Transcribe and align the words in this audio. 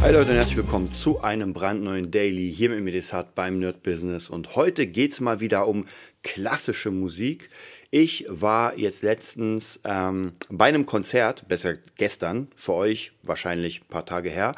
Hi 0.00 0.12
Leute 0.12 0.30
und 0.30 0.36
herzlich 0.36 0.56
willkommen 0.56 0.86
zu 0.86 1.20
einem 1.20 1.52
brandneuen 1.52 2.10
Daily 2.10 2.50
hier 2.50 2.70
mit 2.70 2.82
Medisat 2.82 3.34
beim 3.34 3.58
Nerd 3.58 3.82
Business. 3.82 4.30
Und 4.30 4.56
heute 4.56 4.86
geht 4.86 5.12
es 5.12 5.20
mal 5.20 5.40
wieder 5.40 5.68
um 5.68 5.84
klassische 6.22 6.90
Musik. 6.90 7.50
Ich 7.90 8.24
war 8.26 8.78
jetzt 8.78 9.02
letztens 9.02 9.78
ähm, 9.84 10.32
bei 10.48 10.64
einem 10.64 10.86
Konzert, 10.86 11.46
besser 11.48 11.74
gestern, 11.98 12.48
für 12.56 12.72
euch 12.72 13.12
wahrscheinlich 13.22 13.82
ein 13.82 13.88
paar 13.88 14.06
Tage 14.06 14.30
her. 14.30 14.54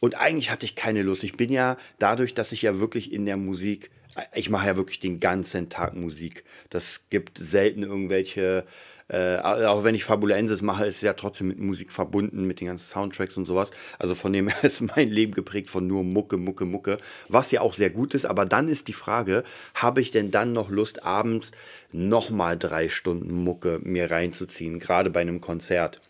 Und 0.00 0.16
eigentlich 0.16 0.50
hatte 0.50 0.66
ich 0.66 0.74
keine 0.74 1.02
Lust. 1.02 1.22
Ich 1.22 1.36
bin 1.36 1.52
ja 1.52 1.76
dadurch, 2.00 2.34
dass 2.34 2.50
ich 2.50 2.62
ja 2.62 2.80
wirklich 2.80 3.12
in 3.12 3.26
der 3.26 3.36
Musik, 3.36 3.92
ich 4.34 4.50
mache 4.50 4.66
ja 4.66 4.76
wirklich 4.76 5.00
den 5.00 5.20
ganzen 5.20 5.68
Tag 5.68 5.94
Musik. 5.94 6.44
Das 6.68 7.02
gibt 7.10 7.38
selten 7.38 7.82
irgendwelche 7.82 8.64
äh, 9.10 9.38
auch 9.38 9.82
wenn 9.82 9.96
ich 9.96 10.04
Fabulensis 10.04 10.62
mache, 10.62 10.86
ist 10.86 10.96
es 10.96 11.02
ja 11.02 11.14
trotzdem 11.14 11.48
mit 11.48 11.58
Musik 11.58 11.90
verbunden, 11.92 12.46
mit 12.46 12.60
den 12.60 12.68
ganzen 12.68 12.86
Soundtracks 12.86 13.36
und 13.36 13.44
sowas. 13.44 13.72
Also 13.98 14.14
von 14.14 14.32
dem 14.32 14.46
her 14.46 14.62
ist 14.62 14.82
mein 14.82 15.08
Leben 15.08 15.34
geprägt 15.34 15.68
von 15.68 15.86
nur 15.86 16.04
Mucke, 16.04 16.36
Mucke, 16.36 16.64
Mucke, 16.64 16.98
was 17.28 17.50
ja 17.50 17.60
auch 17.60 17.74
sehr 17.74 17.90
gut 17.90 18.14
ist. 18.14 18.24
Aber 18.24 18.46
dann 18.46 18.68
ist 18.68 18.86
die 18.86 18.92
Frage, 18.92 19.42
habe 19.74 20.00
ich 20.00 20.12
denn 20.12 20.30
dann 20.30 20.52
noch 20.52 20.70
Lust, 20.70 21.04
abends 21.04 21.50
nochmal 21.90 22.56
drei 22.56 22.88
Stunden 22.88 23.34
Mucke 23.42 23.80
mir 23.82 24.12
reinzuziehen, 24.12 24.78
gerade 24.78 25.10
bei 25.10 25.20
einem 25.20 25.40
Konzert? 25.40 26.00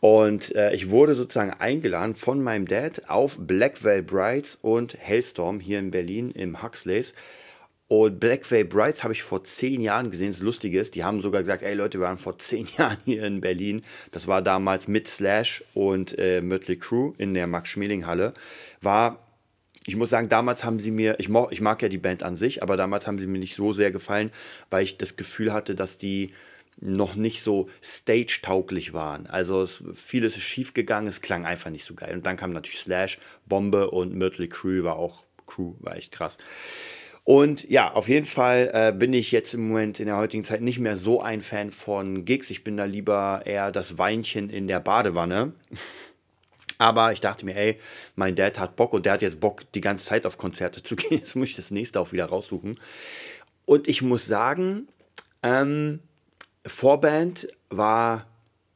Und 0.00 0.54
äh, 0.54 0.72
ich 0.74 0.90
wurde 0.90 1.14
sozusagen 1.14 1.50
eingeladen 1.50 2.14
von 2.14 2.42
meinem 2.42 2.66
Dad 2.66 3.08
auf 3.08 3.36
Blackwell 3.38 4.02
Brides 4.02 4.56
und 4.62 4.96
Hellstorm 4.96 5.58
hier 5.58 5.78
in 5.78 5.90
Berlin 5.90 6.30
im 6.30 6.62
Huxleys. 6.62 7.14
Und 7.88 8.20
Black 8.20 8.50
Veil 8.50 8.66
Brides 8.66 9.02
habe 9.02 9.14
ich 9.14 9.22
vor 9.22 9.44
zehn 9.44 9.80
Jahren 9.80 10.10
gesehen. 10.10 10.30
Das 10.30 10.40
Lustige 10.40 10.78
ist, 10.78 10.94
die 10.94 11.04
haben 11.04 11.22
sogar 11.22 11.40
gesagt, 11.40 11.62
ey 11.62 11.74
Leute, 11.74 11.98
wir 11.98 12.06
waren 12.06 12.18
vor 12.18 12.38
zehn 12.38 12.68
Jahren 12.76 12.98
hier 13.06 13.24
in 13.24 13.40
Berlin. 13.40 13.82
Das 14.12 14.28
war 14.28 14.42
damals 14.42 14.88
mit 14.88 15.08
Slash 15.08 15.64
und 15.72 16.16
äh, 16.18 16.42
Mötley 16.42 16.76
Crew 16.76 17.14
in 17.16 17.32
der 17.32 17.46
Max-Schmeling-Halle. 17.46 18.34
War, 18.82 19.26
ich 19.86 19.96
muss 19.96 20.10
sagen, 20.10 20.28
damals 20.28 20.64
haben 20.64 20.80
sie 20.80 20.90
mir, 20.90 21.18
ich, 21.18 21.30
mo, 21.30 21.48
ich 21.50 21.62
mag 21.62 21.80
ja 21.80 21.88
die 21.88 21.96
Band 21.96 22.22
an 22.22 22.36
sich, 22.36 22.62
aber 22.62 22.76
damals 22.76 23.06
haben 23.06 23.18
sie 23.18 23.26
mir 23.26 23.38
nicht 23.38 23.56
so 23.56 23.72
sehr 23.72 23.90
gefallen, 23.90 24.32
weil 24.68 24.84
ich 24.84 24.98
das 24.98 25.16
Gefühl 25.16 25.54
hatte, 25.54 25.74
dass 25.74 25.96
die 25.96 26.34
noch 26.80 27.14
nicht 27.16 27.42
so 27.42 27.68
stage-tauglich 27.82 28.92
waren. 28.92 29.26
Also 29.26 29.62
es, 29.62 29.82
vieles 29.94 30.36
ist 30.36 30.42
schief 30.42 30.74
gegangen, 30.74 31.08
es 31.08 31.20
klang 31.20 31.44
einfach 31.44 31.70
nicht 31.70 31.84
so 31.84 31.94
geil. 31.94 32.14
Und 32.14 32.26
dann 32.26 32.36
kam 32.36 32.52
natürlich 32.52 32.80
Slash, 32.80 33.18
Bombe 33.46 33.90
und 33.90 34.14
Mötley 34.14 34.48
Crew 34.48 34.84
war 34.84 34.96
auch, 34.96 35.24
Crew 35.46 35.74
war 35.80 35.96
echt 35.96 36.12
krass. 36.12 36.38
Und 37.24 37.68
ja, 37.68 37.92
auf 37.92 38.08
jeden 38.08 38.24
Fall 38.24 38.70
äh, 38.72 38.92
bin 38.96 39.12
ich 39.12 39.32
jetzt 39.32 39.52
im 39.52 39.68
Moment 39.68 40.00
in 40.00 40.06
der 40.06 40.16
heutigen 40.16 40.44
Zeit 40.44 40.62
nicht 40.62 40.78
mehr 40.78 40.96
so 40.96 41.20
ein 41.20 41.42
Fan 41.42 41.72
von 41.72 42.24
Gigs. 42.24 42.48
Ich 42.48 42.64
bin 42.64 42.76
da 42.78 42.86
lieber 42.86 43.42
eher 43.44 43.70
das 43.70 43.98
Weinchen 43.98 44.48
in 44.48 44.66
der 44.66 44.80
Badewanne. 44.80 45.52
Aber 46.78 47.12
ich 47.12 47.20
dachte 47.20 47.44
mir, 47.44 47.56
ey, 47.56 47.76
mein 48.14 48.36
Dad 48.36 48.58
hat 48.58 48.76
Bock 48.76 48.92
und 48.92 49.04
der 49.04 49.14
hat 49.14 49.22
jetzt 49.22 49.40
Bock, 49.40 49.70
die 49.72 49.80
ganze 49.80 50.06
Zeit 50.06 50.24
auf 50.24 50.38
Konzerte 50.38 50.82
zu 50.84 50.96
gehen. 50.96 51.18
Jetzt 51.18 51.34
muss 51.34 51.48
ich 51.48 51.56
das 51.56 51.70
nächste 51.70 52.00
auch 52.00 52.12
wieder 52.12 52.26
raussuchen. 52.26 52.78
Und 53.66 53.88
ich 53.88 54.00
muss 54.00 54.24
sagen, 54.24 54.88
ähm, 55.42 56.00
Vorband 56.68 57.48
war 57.70 58.26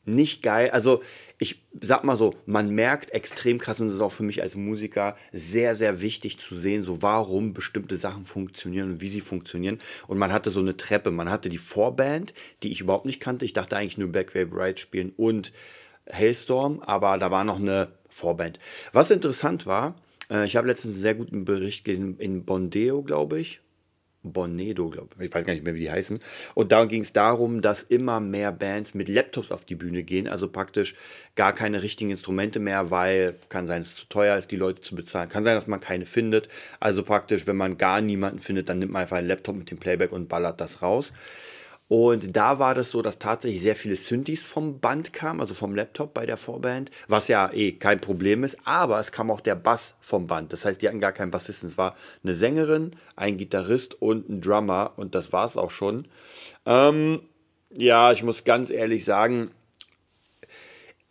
nicht 0.05 0.43
geil. 0.43 0.71
Also 0.71 1.03
ich 1.43 1.61
sag 1.81 2.05
mal 2.05 2.17
so, 2.17 2.37
man 2.47 2.71
merkt 2.71 3.11
extrem 3.11 3.59
krass, 3.59 3.81
und 3.81 3.89
das 3.89 3.97
ist 3.97 4.01
auch 4.01 4.13
für 4.13 4.23
mich 4.23 4.43
als 4.43 4.55
Musiker 4.55 5.17
sehr, 5.33 5.75
sehr 5.75 6.01
wichtig 6.01 6.39
zu 6.39 6.55
sehen, 6.55 6.83
so 6.83 7.03
warum 7.03 7.53
bestimmte 7.53 7.97
Sachen 7.97 8.25
funktionieren 8.25 8.93
und 8.93 9.01
wie 9.01 9.09
sie 9.09 9.21
funktionieren. 9.21 9.81
Und 10.07 10.19
man 10.19 10.33
hatte 10.33 10.51
so 10.51 10.61
eine 10.61 10.77
Treppe, 10.77 11.11
man 11.11 11.31
hatte 11.31 11.49
die 11.49 11.59
Vorband, 11.59 12.33
die 12.63 12.71
ich 12.71 12.81
überhaupt 12.81 13.07
nicht 13.07 13.19
kannte. 13.19 13.45
Ich 13.45 13.55
dachte 13.55 13.77
eigentlich 13.77 13.99
nur 13.99 14.13
Backway 14.13 14.45
Bright 14.45 14.79
spielen 14.79 15.13
und 15.17 15.53
Hailstorm, 16.13 16.81
aber 16.81 17.19
da 17.19 17.33
war 17.33 17.43
noch 17.43 17.59
eine 17.59 17.89
Vorband. 18.09 18.61
Was 18.93 19.11
interessant 19.11 19.67
war, 19.67 19.97
äh, 20.31 20.47
ich 20.47 20.55
habe 20.55 20.69
letztens 20.69 20.95
einen 20.95 21.03
sehr 21.03 21.15
guten 21.17 21.45
Bericht 21.45 21.85
gesehen 21.85 22.19
in 22.21 22.45
Bondeo, 22.45 23.03
glaube 23.03 23.41
ich, 23.41 23.62
Bonedo, 24.23 24.89
glaube 24.91 25.09
ich. 25.19 25.27
Ich 25.27 25.35
weiß 25.35 25.45
gar 25.45 25.53
nicht 25.53 25.65
mehr, 25.65 25.75
wie 25.75 25.81
die 25.81 25.91
heißen. 25.91 26.21
Und 26.55 26.73
da 26.73 26.85
ging 26.85 27.03
es 27.03 27.13
darum, 27.13 27.61
dass 27.61 27.83
immer 27.83 28.21
mehr 28.21 28.53
Bands 28.53 28.95
mit 28.95 29.09
Laptops 29.09 29.51
auf 29.51 29.65
die 29.65 29.75
Bühne 29.75 30.03
gehen, 30.03 30.29
also 30.29 30.49
praktisch 30.49 30.95
gar 31.35 31.55
keine 31.55 31.83
richtigen 31.83 32.11
Instrumente 32.11 32.61
mehr, 32.61 32.91
weil 32.91 33.37
kann 33.49 33.67
sein, 33.67 33.83
dass 33.83 33.91
es 33.91 33.97
zu 33.97 34.09
teuer 34.09 34.37
ist, 34.37 34.51
die 34.51 34.57
Leute 34.57 34.83
zu 34.83 34.95
bezahlen. 34.95 35.29
Kann 35.29 35.45
sein, 35.45 35.55
dass 35.55 35.67
man 35.67 35.81
keine 35.81 36.07
findet. 36.07 36.49
Also 36.79 37.03
praktisch, 37.03 37.47
wenn 37.47 37.57
man 37.57 37.79
gar 37.79 38.01
niemanden 38.01 38.41
findet, 38.41 38.69
dann 38.69 38.79
nimmt 38.79 38.93
man 38.93 39.03
einfach 39.03 39.17
einen 39.17 39.29
Laptop 39.29 39.57
mit 39.57 39.71
dem 39.71 39.79
Playback 39.79 40.13
und 40.13 40.29
ballert 40.29 40.61
das 40.61 40.83
raus. 40.83 41.13
Und 41.93 42.35
da 42.39 42.59
war 42.59 42.75
das 42.75 42.91
so, 42.91 43.03
dass 43.03 43.19
tatsächlich 43.19 43.61
sehr 43.61 43.77
viele 43.77 43.97
Synthes 43.97 44.47
vom 44.47 44.81
Band 44.81 45.13
kamen, 45.13 45.43
also 45.43 45.53
vom 45.53 45.75
Laptop 45.75 46.15
bei 46.15 46.25
der 46.25 46.39
Vorband, 46.39 46.91
was 47.07 47.29
ja 47.29 47.53
eh 47.53 47.73
kein 47.73 48.01
Problem 48.01 48.45
ist, 48.45 48.57
aber 48.65 48.99
es 48.99 49.13
kam 49.13 49.31
auch 49.31 49.43
der 49.43 49.57
Bass 49.57 49.93
vom 50.01 50.27
Band. 50.27 50.55
Das 50.55 50.65
heißt, 50.65 50.81
die 50.81 50.89
hatten 50.89 51.01
gar 51.01 51.13
keinen 51.13 51.31
Bassisten. 51.31 51.69
Es 51.69 51.77
war 51.77 51.95
eine 52.25 52.35
Sängerin, 52.35 52.93
ein 53.15 53.37
Gitarrist 53.37 54.01
und 54.01 54.31
ein 54.31 54.41
Drummer 54.41 54.95
und 54.97 55.15
das 55.15 55.35
war 55.35 55.45
es 55.45 55.59
auch 55.59 55.71
schon. 55.71 56.05
Ähm, 56.65 57.21
ja, 57.77 58.11
ich 58.11 58.23
muss 58.23 58.45
ganz 58.45 58.71
ehrlich 58.71 59.05
sagen, 59.05 59.51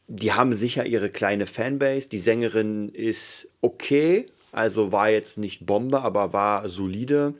die 0.08 0.34
haben 0.34 0.52
sicher 0.52 0.88
ihre 0.88 1.12
kleine 1.12 1.46
Fanbase. 1.46 2.10
Die 2.10 2.18
Sängerin 2.18 2.90
ist 2.90 3.50
okay, 3.62 4.32
also 4.52 4.92
war 4.92 5.12
jetzt 5.12 5.38
nicht 5.38 5.64
Bombe, 5.64 6.02
aber 6.02 6.34
war 6.34 6.68
solide. 6.70 7.36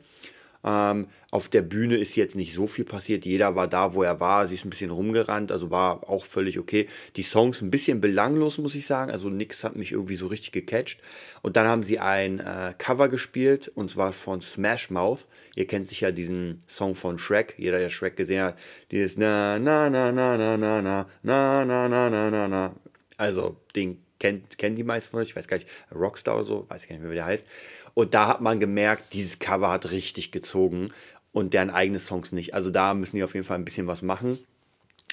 Ähm, 0.64 1.08
auf 1.30 1.48
der 1.48 1.62
Bühne 1.62 1.96
ist 1.96 2.14
jetzt 2.14 2.36
nicht 2.36 2.54
so 2.54 2.66
viel 2.66 2.84
passiert. 2.84 3.24
Jeder 3.24 3.56
war 3.56 3.68
da, 3.68 3.94
wo 3.94 4.02
er 4.02 4.20
war. 4.20 4.46
Sie 4.46 4.54
ist 4.54 4.64
ein 4.64 4.70
bisschen 4.70 4.90
rumgerannt, 4.90 5.50
also 5.50 5.70
war 5.70 6.08
auch 6.08 6.24
völlig 6.24 6.58
okay. 6.58 6.88
Die 7.16 7.22
Songs 7.22 7.62
ein 7.62 7.70
bisschen 7.70 8.00
belanglos, 8.00 8.58
muss 8.58 8.74
ich 8.74 8.86
sagen. 8.86 9.10
Also 9.10 9.28
nichts 9.28 9.64
hat 9.64 9.76
mich 9.76 9.92
irgendwie 9.92 10.16
so 10.16 10.26
richtig 10.26 10.52
gecatcht. 10.52 11.00
Und 11.40 11.56
dann 11.56 11.66
haben 11.66 11.82
sie 11.82 11.98
ein 11.98 12.40
äh, 12.40 12.74
Cover 12.78 13.08
gespielt 13.08 13.72
und 13.74 13.90
zwar 13.90 14.12
von 14.12 14.40
Smash 14.40 14.90
Mouth. 14.90 15.26
Ihr 15.56 15.66
kennt 15.66 15.88
sicher 15.88 16.12
diesen 16.12 16.62
Song 16.68 16.94
von 16.94 17.18
Shrek. 17.18 17.54
Jeder, 17.58 17.78
der 17.78 17.90
Shrek 17.90 18.16
gesehen 18.16 18.42
hat, 18.42 18.58
dieses 18.90 19.16
na 19.16 19.58
na 19.58 19.90
na 19.90 20.12
na 20.12 20.36
na 20.36 20.56
na 20.56 20.82
na 20.82 21.06
na 21.22 21.64
na 21.64 21.88
na 21.88 22.10
na 22.10 22.30
na 22.30 22.48
na. 22.48 22.74
Also 23.16 23.56
den 23.74 24.01
kennt, 24.22 24.56
kennen 24.56 24.76
die 24.76 24.84
meisten 24.84 25.10
von 25.10 25.20
euch, 25.20 25.30
ich 25.30 25.36
weiß 25.36 25.48
gar 25.48 25.56
nicht, 25.56 25.68
Rockstar 25.92 26.36
oder 26.36 26.44
so, 26.44 26.66
weiß 26.68 26.84
ich 26.84 26.88
gar 26.88 26.94
nicht 26.94 27.02
mehr, 27.02 27.10
wie 27.10 27.16
der 27.16 27.26
heißt. 27.26 27.46
Und 27.94 28.14
da 28.14 28.28
hat 28.28 28.40
man 28.40 28.60
gemerkt, 28.60 29.12
dieses 29.12 29.40
Cover 29.40 29.68
hat 29.68 29.90
richtig 29.90 30.30
gezogen 30.30 30.88
und 31.32 31.52
deren 31.54 31.70
eigene 31.70 31.98
Songs 31.98 32.30
nicht. 32.30 32.54
Also 32.54 32.70
da 32.70 32.94
müssen 32.94 33.16
die 33.16 33.24
auf 33.24 33.34
jeden 33.34 33.44
Fall 33.44 33.58
ein 33.58 33.64
bisschen 33.64 33.88
was 33.88 34.00
machen. 34.00 34.38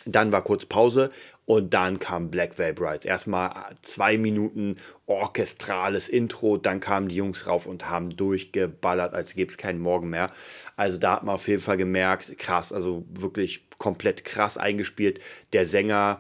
Dann 0.06 0.32
war 0.32 0.44
kurz 0.44 0.66
Pause 0.66 1.10
und 1.46 1.74
dann 1.74 2.00
kam 2.00 2.30
Black 2.30 2.58
Veil 2.58 2.74
Brides. 2.74 3.04
Erstmal 3.04 3.52
zwei 3.82 4.18
Minuten 4.18 4.78
orchestrales 5.08 6.08
Intro, 6.08 6.58
dann 6.58 6.80
kamen 6.80 7.10
die 7.10 7.16
Jungs 7.16 7.48
rauf 7.48 7.66
und 7.66 7.90
haben 7.90 8.16
durchgeballert, 8.16 9.14
als 9.14 9.34
gäbe 9.34 9.52
es 9.52 9.58
keinen 9.58 9.80
Morgen 9.80 10.10
mehr. 10.10 10.32
Also 10.78 10.98
da 10.98 11.14
hat 11.14 11.24
man 11.24 11.36
auf 11.36 11.48
jeden 11.48 11.62
Fall 11.62 11.78
gemerkt, 11.78 12.38
krass, 12.38 12.72
also 12.72 13.04
wirklich 13.10 13.68
komplett 13.78 14.24
krass 14.24 14.58
eingespielt. 14.58 15.20
Der 15.52 15.66
Sänger 15.66 16.20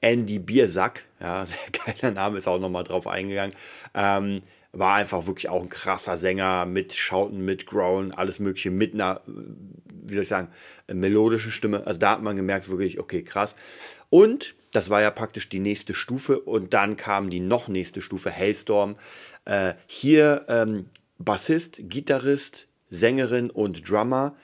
Andy 0.00 0.38
Biersack, 0.38 1.04
ja, 1.20 1.46
sehr 1.46 1.58
geiler 1.72 2.14
Name, 2.14 2.38
ist 2.38 2.48
auch 2.48 2.58
nochmal 2.58 2.84
drauf 2.84 3.06
eingegangen. 3.06 3.54
Ähm, 3.94 4.42
war 4.72 4.96
einfach 4.96 5.26
wirklich 5.26 5.48
auch 5.48 5.62
ein 5.62 5.70
krasser 5.70 6.16
Sänger 6.16 6.66
mit 6.66 6.92
Schauten, 6.92 7.44
mit 7.44 7.66
Growlen, 7.66 8.12
alles 8.12 8.40
Mögliche, 8.40 8.70
mit 8.70 8.92
einer, 8.92 9.22
wie 9.26 10.14
soll 10.14 10.22
ich 10.22 10.28
sagen, 10.28 10.48
melodischen 10.92 11.50
Stimme. 11.50 11.86
Also 11.86 11.98
da 11.98 12.10
hat 12.10 12.22
man 12.22 12.36
gemerkt, 12.36 12.68
wirklich, 12.68 13.00
okay, 13.00 13.22
krass. 13.22 13.56
Und 14.10 14.54
das 14.72 14.90
war 14.90 15.00
ja 15.00 15.10
praktisch 15.10 15.48
die 15.48 15.60
nächste 15.60 15.94
Stufe 15.94 16.40
und 16.40 16.74
dann 16.74 16.96
kam 16.96 17.30
die 17.30 17.40
noch 17.40 17.68
nächste 17.68 18.02
Stufe, 18.02 18.30
Hailstorm. 18.30 18.96
Äh, 19.46 19.74
hier 19.86 20.44
ähm, 20.48 20.90
Bassist, 21.18 21.88
Gitarrist, 21.88 22.68
Sängerin 22.90 23.50
und 23.50 23.88
Drummer 23.88 24.36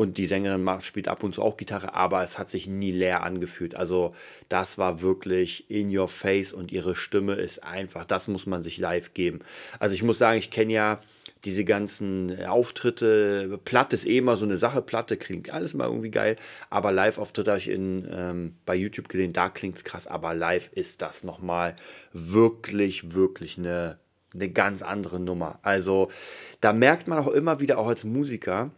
und 0.00 0.16
die 0.16 0.24
Sängerin 0.24 0.62
macht, 0.62 0.86
spielt 0.86 1.08
ab 1.08 1.22
und 1.22 1.34
zu 1.34 1.42
auch 1.42 1.58
Gitarre, 1.58 1.92
aber 1.92 2.24
es 2.24 2.38
hat 2.38 2.48
sich 2.48 2.66
nie 2.66 2.90
leer 2.90 3.22
angefühlt. 3.22 3.74
Also 3.74 4.14
das 4.48 4.78
war 4.78 5.02
wirklich 5.02 5.68
in 5.68 5.94
your 5.94 6.08
face 6.08 6.54
und 6.54 6.72
ihre 6.72 6.96
Stimme 6.96 7.34
ist 7.34 7.62
einfach, 7.62 8.06
das 8.06 8.26
muss 8.26 8.46
man 8.46 8.62
sich 8.62 8.78
live 8.78 9.12
geben. 9.12 9.40
Also 9.78 9.94
ich 9.94 10.02
muss 10.02 10.16
sagen, 10.16 10.38
ich 10.38 10.50
kenne 10.50 10.72
ja 10.72 11.00
diese 11.44 11.66
ganzen 11.66 12.46
Auftritte, 12.46 13.60
Platte 13.66 13.94
ist 13.94 14.06
eh 14.06 14.16
immer 14.16 14.38
so 14.38 14.46
eine 14.46 14.56
Sache, 14.56 14.80
Platte 14.80 15.18
klingt 15.18 15.50
alles 15.50 15.74
mal 15.74 15.84
irgendwie 15.84 16.10
geil, 16.10 16.36
aber 16.70 16.92
Live-Auftritte 16.92 17.50
habe 17.50 17.60
ich 17.60 17.68
in, 17.68 18.08
ähm, 18.10 18.54
bei 18.64 18.76
YouTube 18.76 19.10
gesehen, 19.10 19.34
da 19.34 19.50
klingt 19.50 19.76
es 19.76 19.84
krass, 19.84 20.06
aber 20.06 20.34
live 20.34 20.70
ist 20.72 21.02
das 21.02 21.24
nochmal 21.24 21.76
wirklich, 22.14 23.12
wirklich 23.12 23.58
eine, 23.58 23.98
eine 24.32 24.48
ganz 24.48 24.80
andere 24.80 25.20
Nummer. 25.20 25.58
Also 25.60 26.10
da 26.62 26.72
merkt 26.72 27.06
man 27.06 27.18
auch 27.18 27.28
immer 27.28 27.60
wieder, 27.60 27.76
auch 27.76 27.88
als 27.88 28.04
Musiker, 28.04 28.70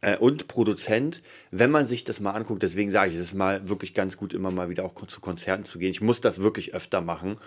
äh, 0.00 0.16
und 0.16 0.48
Produzent, 0.48 1.22
wenn 1.50 1.70
man 1.70 1.86
sich 1.86 2.04
das 2.04 2.20
mal 2.20 2.32
anguckt, 2.32 2.62
deswegen 2.62 2.90
sage 2.90 3.10
ich, 3.10 3.16
es 3.16 3.22
ist 3.22 3.34
mal 3.34 3.68
wirklich 3.68 3.94
ganz 3.94 4.16
gut, 4.16 4.34
immer 4.34 4.50
mal 4.50 4.68
wieder 4.68 4.84
auch 4.84 4.94
zu 5.06 5.20
Konzerten 5.20 5.64
zu 5.64 5.78
gehen. 5.78 5.90
Ich 5.90 6.00
muss 6.00 6.20
das 6.20 6.40
wirklich 6.40 6.74
öfter 6.74 7.00
machen. 7.00 7.38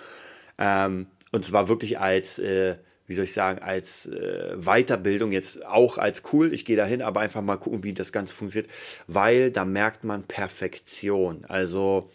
Ähm, 0.57 1.07
und 1.31 1.44
zwar 1.45 1.68
wirklich 1.68 2.00
als, 2.00 2.39
äh, 2.39 2.77
wie 3.07 3.13
soll 3.13 3.25
ich 3.25 3.33
sagen, 3.33 3.59
als 3.59 4.06
äh, 4.06 4.56
Weiterbildung, 4.57 5.31
jetzt 5.31 5.65
auch 5.65 5.97
als 5.97 6.24
cool, 6.31 6.53
ich 6.53 6.65
gehe 6.65 6.77
dahin, 6.77 7.01
aber 7.01 7.19
einfach 7.19 7.42
mal 7.42 7.57
gucken, 7.57 7.83
wie 7.83 7.94
das 7.94 8.12
Ganze 8.12 8.33
funktioniert, 8.33 8.71
weil 9.07 9.51
da 9.51 9.65
merkt 9.65 10.03
man 10.03 10.24
Perfektion. 10.24 11.45
Also, 11.45 12.09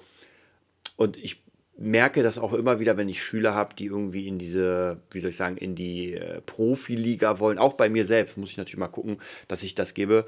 und 0.96 1.16
ich 1.16 1.42
merke 1.80 2.22
das 2.22 2.38
auch 2.38 2.52
immer 2.52 2.78
wieder, 2.78 2.98
wenn 2.98 3.08
ich 3.08 3.22
Schüler 3.22 3.54
habe, 3.54 3.74
die 3.74 3.86
irgendwie 3.86 4.28
in 4.28 4.38
diese, 4.38 5.00
wie 5.10 5.18
soll 5.18 5.30
ich 5.30 5.36
sagen, 5.36 5.56
in 5.56 5.74
die 5.74 6.12
äh, 6.12 6.42
Profiliga 6.42 7.38
wollen. 7.38 7.58
Auch 7.58 7.72
bei 7.72 7.88
mir 7.88 8.04
selbst 8.04 8.36
muss 8.36 8.50
ich 8.50 8.58
natürlich 8.58 8.78
mal 8.78 8.88
gucken, 8.88 9.16
dass 9.48 9.62
ich 9.62 9.74
das 9.74 9.94
gebe 9.94 10.26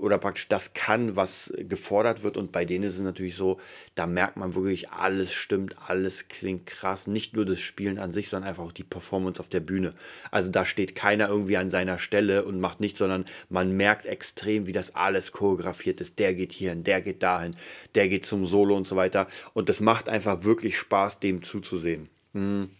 oder 0.00 0.18
praktisch 0.18 0.48
das 0.48 0.72
kann, 0.72 1.14
was 1.14 1.52
gefordert 1.58 2.22
wird. 2.22 2.36
Und 2.36 2.52
bei 2.52 2.64
denen 2.64 2.84
ist 2.84 2.94
es 2.94 3.00
natürlich 3.00 3.36
so, 3.36 3.60
da 3.94 4.06
merkt 4.06 4.36
man 4.36 4.54
wirklich, 4.54 4.90
alles 4.90 5.32
stimmt, 5.32 5.76
alles 5.86 6.28
klingt 6.28 6.66
krass. 6.66 7.06
Nicht 7.06 7.34
nur 7.34 7.44
das 7.44 7.60
Spielen 7.60 7.98
an 7.98 8.10
sich, 8.10 8.28
sondern 8.28 8.48
einfach 8.48 8.64
auch 8.64 8.72
die 8.72 8.84
Performance 8.84 9.40
auf 9.40 9.48
der 9.48 9.60
Bühne. 9.60 9.94
Also 10.30 10.50
da 10.50 10.64
steht 10.64 10.94
keiner 10.94 11.28
irgendwie 11.28 11.56
an 11.56 11.70
seiner 11.70 11.98
Stelle 11.98 12.44
und 12.44 12.60
macht 12.60 12.80
nichts, 12.80 12.98
sondern 12.98 13.26
man 13.48 13.76
merkt 13.76 14.06
extrem, 14.06 14.66
wie 14.66 14.72
das 14.72 14.94
alles 14.94 15.32
choreografiert 15.32 16.00
ist. 16.00 16.18
Der 16.18 16.34
geht 16.34 16.52
hierhin, 16.52 16.84
der 16.84 17.02
geht 17.02 17.22
dahin, 17.22 17.56
der 17.94 18.08
geht 18.08 18.24
zum 18.24 18.46
Solo 18.46 18.76
und 18.76 18.86
so 18.86 18.96
weiter. 18.96 19.28
Und 19.52 19.68
das 19.68 19.80
macht 19.80 20.08
einfach 20.08 20.44
wirklich 20.44 20.78
Spaß, 20.78 21.20
dem 21.20 21.42
zuzusehen. 21.42 22.08
Hm. 22.32 22.70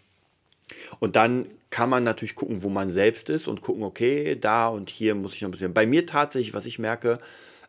Und 0.99 1.15
dann 1.15 1.47
kann 1.69 1.89
man 1.89 2.03
natürlich 2.03 2.35
gucken, 2.35 2.63
wo 2.63 2.69
man 2.69 2.89
selbst 2.89 3.29
ist 3.29 3.47
und 3.47 3.61
gucken, 3.61 3.83
okay, 3.83 4.37
da 4.39 4.67
und 4.67 4.89
hier 4.89 5.15
muss 5.15 5.33
ich 5.33 5.41
noch 5.41 5.49
ein 5.49 5.51
bisschen. 5.51 5.73
Bei 5.73 5.85
mir 5.85 6.05
tatsächlich, 6.05 6.53
was 6.53 6.65
ich 6.65 6.79
merke, 6.79 7.17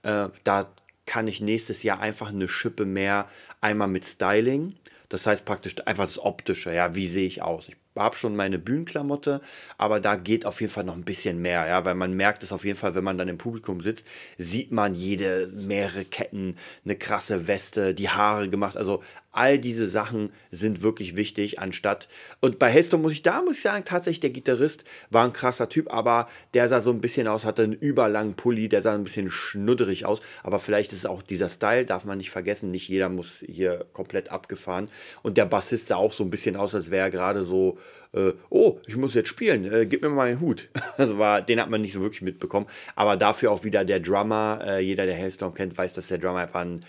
äh, 0.02 0.28
da 0.44 0.72
kann 1.06 1.28
ich 1.28 1.40
nächstes 1.40 1.82
Jahr 1.82 2.00
einfach 2.00 2.28
eine 2.28 2.49
Schippe 2.49 2.84
mehr 2.84 3.28
einmal 3.60 3.88
mit 3.88 4.04
Styling. 4.04 4.75
Das 5.08 5.26
heißt 5.26 5.44
praktisch 5.44 5.76
einfach 5.87 6.06
das 6.06 6.19
Optische, 6.19 6.72
ja, 6.72 6.94
wie 6.94 7.06
sehe 7.06 7.26
ich 7.26 7.43
aus? 7.43 7.69
Ich 7.69 7.76
habe 7.96 8.16
schon 8.16 8.36
meine 8.36 8.58
Bühnenklamotte, 8.58 9.40
aber 9.78 10.00
da 10.00 10.16
geht 10.16 10.46
auf 10.46 10.60
jeden 10.60 10.72
Fall 10.72 10.84
noch 10.84 10.96
ein 10.96 11.04
bisschen 11.04 11.40
mehr, 11.40 11.66
ja, 11.66 11.84
weil 11.84 11.94
man 11.94 12.14
merkt 12.14 12.42
es 12.42 12.52
auf 12.52 12.64
jeden 12.64 12.78
Fall, 12.78 12.94
wenn 12.94 13.04
man 13.04 13.18
dann 13.18 13.28
im 13.28 13.38
Publikum 13.38 13.80
sitzt, 13.80 14.06
sieht 14.38 14.72
man 14.72 14.94
jede, 14.94 15.48
mehrere 15.54 16.04
Ketten, 16.04 16.56
eine 16.84 16.96
krasse 16.96 17.46
Weste, 17.46 17.94
die 17.94 18.08
Haare 18.08 18.48
gemacht, 18.48 18.76
also 18.76 19.02
all 19.32 19.58
diese 19.58 19.88
Sachen 19.88 20.30
sind 20.50 20.82
wirklich 20.82 21.16
wichtig, 21.16 21.58
anstatt, 21.58 22.08
und 22.40 22.58
bei 22.58 22.70
Heston 22.70 23.00
muss 23.00 23.12
ich, 23.12 23.22
da 23.22 23.40
muss 23.42 23.56
ich 23.56 23.62
sagen, 23.62 23.84
tatsächlich 23.84 24.20
der 24.20 24.30
Gitarrist 24.30 24.84
war 25.10 25.24
ein 25.24 25.32
krasser 25.32 25.68
Typ, 25.68 25.92
aber 25.92 26.28
der 26.54 26.68
sah 26.68 26.80
so 26.80 26.90
ein 26.90 27.00
bisschen 27.00 27.26
aus, 27.26 27.44
hatte 27.44 27.62
einen 27.62 27.72
überlangen 27.72 28.34
Pulli, 28.34 28.68
der 28.68 28.82
sah 28.82 28.94
ein 28.94 29.04
bisschen 29.04 29.30
schnudderig 29.30 30.04
aus, 30.04 30.20
aber 30.42 30.58
vielleicht 30.58 30.92
ist 30.92 31.06
auch 31.06 31.22
dieser 31.22 31.48
Style, 31.48 31.86
darf 31.86 32.04
man 32.04 32.18
nicht 32.18 32.30
vergessen, 32.30 32.70
nicht 32.70 32.88
jeder 32.88 33.08
muss 33.08 33.42
hier 33.46 33.86
komplett 33.92 34.30
abgefahren 34.30 34.88
und 35.22 35.38
der 35.38 35.46
Bassist 35.46 35.88
sah 35.88 35.96
auch 35.96 36.12
so 36.12 36.24
ein 36.24 36.30
bisschen 36.30 36.56
aus, 36.56 36.74
als 36.74 36.90
wäre 36.90 37.06
er 37.06 37.10
gerade 37.10 37.42
so 37.44 37.78
äh, 38.14 38.32
oh, 38.50 38.79
ich 38.87 38.96
muss 38.96 39.14
jetzt 39.14 39.29
spielen, 39.29 39.70
äh, 39.73 39.87
gib 39.87 40.02
mir 40.02 40.08
mal 40.08 40.29
einen 40.29 40.40
Hut. 40.40 40.69
Also 40.99 41.19
war, 41.19 41.40
den 41.43 41.61
hat 41.61 41.70
man 41.70 41.81
nicht 41.81 41.94
so 41.94 42.00
wirklich 42.00 42.23
mitbekommen. 42.23 42.67
Aber 42.94 43.17
dafür 43.17 43.50
auch 43.50 43.64
wieder 43.64 43.84
der 43.84 44.00
Drummer, 44.00 44.61
äh, 44.64 44.81
jeder, 44.81 45.06
der 45.06 45.17
Hailstorm 45.17 45.55
kennt, 45.55 45.76
weiß, 45.76 45.94
dass 45.94 46.08
der 46.08 46.19
Drummer 46.19 46.40
einfach 46.40 46.61
ein, 46.61 46.84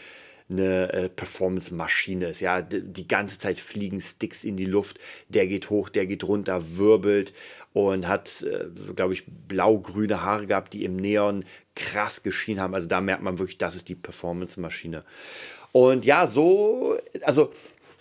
eine 0.50 0.92
äh, 0.92 1.10
Performance-Maschine 1.10 2.28
ist. 2.28 2.42
Ja, 2.42 2.62
die, 2.62 2.82
die 2.82 3.08
ganze 3.08 3.40
Zeit 3.40 3.60
fliegen 3.60 4.02
Sticks 4.02 4.44
in 4.44 4.58
die 4.58 4.66
Luft, 4.66 5.00
der 5.30 5.48
geht 5.48 5.70
hoch, 5.70 5.90
der 5.90 6.06
geht 6.06 6.26
runter, 6.26 6.78
wirbelt 6.78 7.34
und 7.72 8.08
hat, 8.08 8.44
äh, 8.44 8.66
glaube 8.94 9.14
ich, 9.14 9.24
blau-grüne 9.26 10.22
Haare 10.22 10.46
gehabt, 10.46 10.74
die 10.74 10.84
im 10.84 10.98
Neon 10.98 11.46
krass 11.76 12.24
geschienen 12.24 12.62
haben. 12.62 12.76
Also 12.76 12.88
da 12.88 13.02
merkt 13.02 13.24
man 13.24 13.40
wirklich, 13.40 13.58
das 13.58 13.76
ist 13.76 13.90
die 13.90 13.96
Performance-Maschine. 13.96 15.04
Und 15.72 16.06
ja, 16.06 16.28
so, 16.28 16.98
also 17.22 17.52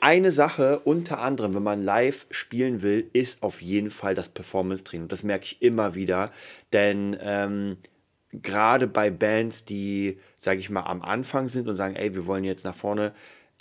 eine 0.03 0.33
Sache 0.33 0.81
unter 0.81 1.21
anderem, 1.21 1.55
wenn 1.55 1.63
man 1.63 1.85
live 1.85 2.27
spielen 2.33 2.83
will, 2.83 3.09
ist 3.13 3.43
auf 3.43 3.63
jeden 3.63 3.91
Fall 3.91 4.17
das 4.17 4.29
Performance-Training. 4.29 5.07
Das 5.07 5.23
merke 5.23 5.45
ich 5.45 5.63
immer 5.63 5.95
wieder, 5.95 6.33
denn 6.73 7.17
ähm, 7.21 7.77
gerade 8.33 8.89
bei 8.89 9.11
Bands, 9.11 9.65
die, 9.65 10.19
sage 10.39 10.59
ich 10.59 10.71
mal, 10.71 10.83
am 10.83 11.03
Anfang 11.03 11.49
sind 11.49 11.69
und 11.69 11.77
sagen, 11.77 11.95
ey, 11.95 12.15
wir 12.17 12.27
wollen 12.27 12.43
jetzt 12.43 12.65
nach 12.65 12.75
vorne, 12.75 13.13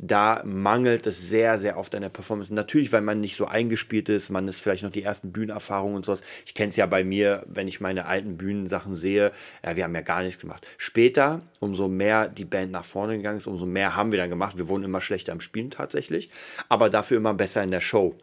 da 0.01 0.41
mangelt 0.43 1.05
es 1.05 1.29
sehr, 1.29 1.59
sehr 1.59 1.77
oft 1.77 1.93
an 1.93 2.01
der 2.01 2.09
Performance. 2.09 2.53
Natürlich, 2.53 2.91
weil 2.91 3.01
man 3.01 3.21
nicht 3.21 3.35
so 3.35 3.45
eingespielt 3.45 4.09
ist, 4.09 4.31
man 4.31 4.47
ist 4.47 4.59
vielleicht 4.59 4.83
noch 4.83 4.91
die 4.91 5.03
ersten 5.03 5.31
Bühnenerfahrungen 5.31 5.95
und 5.95 6.05
sowas. 6.05 6.23
Ich 6.45 6.55
kenne 6.55 6.69
es 6.69 6.75
ja 6.75 6.87
bei 6.87 7.03
mir, 7.03 7.45
wenn 7.47 7.67
ich 7.67 7.81
meine 7.81 8.07
alten 8.07 8.35
Bühnensachen 8.35 8.95
sehe, 8.95 9.31
ja, 9.63 9.75
wir 9.75 9.83
haben 9.83 9.93
ja 9.93 10.01
gar 10.01 10.23
nichts 10.23 10.41
gemacht. 10.41 10.65
Später, 10.77 11.41
umso 11.59 11.87
mehr 11.87 12.27
die 12.27 12.45
Band 12.45 12.71
nach 12.71 12.83
vorne 12.83 13.15
gegangen 13.15 13.37
ist, 13.37 13.45
umso 13.45 13.67
mehr 13.67 13.95
haben 13.95 14.11
wir 14.11 14.17
dann 14.17 14.31
gemacht. 14.31 14.57
Wir 14.57 14.67
wurden 14.67 14.83
immer 14.83 15.01
schlechter 15.01 15.33
am 15.33 15.41
Spielen 15.41 15.69
tatsächlich, 15.69 16.31
aber 16.67 16.89
dafür 16.89 17.17
immer 17.17 17.35
besser 17.35 17.63
in 17.63 17.71
der 17.71 17.81
Show. 17.81 18.17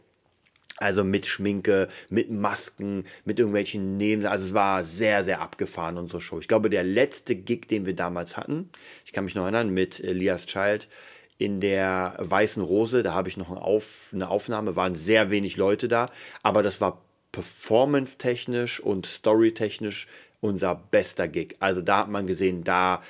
Also 0.79 1.03
mit 1.03 1.27
Schminke, 1.27 1.89
mit 2.09 2.31
Masken, 2.31 3.05
mit 3.25 3.39
irgendwelchen 3.41 3.97
Neben. 3.97 4.27
Also 4.27 4.47
es 4.47 4.55
war 4.55 4.85
sehr, 4.85 5.25
sehr 5.25 5.41
abgefahren, 5.41 5.97
unsere 5.97 6.21
Show. 6.21 6.39
Ich 6.39 6.47
glaube, 6.47 6.71
der 6.71 6.85
letzte 6.85 7.35
Gig, 7.35 7.67
den 7.69 7.85
wir 7.85 7.97
damals 7.97 8.37
hatten, 8.37 8.71
ich 9.05 9.13
kann 9.13 9.25
mich 9.25 9.35
noch 9.35 9.43
erinnern, 9.43 9.71
mit 9.71 9.99
Elias 9.99 10.47
Child, 10.47 10.89
in 11.39 11.61
der 11.61 12.17
Weißen 12.19 12.63
Rose, 12.63 13.03
da 13.03 13.15
habe 13.15 13.29
ich 13.29 13.37
noch 13.37 13.51
eine, 13.51 13.63
Auf, 13.63 14.11
eine 14.13 14.29
Aufnahme, 14.29 14.77
waren 14.77 14.95
sehr 14.95 15.31
wenig 15.31 15.57
Leute 15.57 15.89
da, 15.89 16.11
aber 16.43 16.63
das 16.63 16.81
war 16.81 17.01
performance-technisch 17.33 18.81
und 18.81 19.07
story-technisch 19.07 20.09
unser 20.41 20.75
bester 20.75 21.29
Gig. 21.29 21.57
Also 21.61 21.81
da 21.81 21.99
hat 21.99 22.09
man 22.09 22.27
gesehen, 22.27 22.65
da, 22.65 23.03